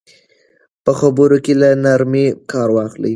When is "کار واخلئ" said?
2.51-3.09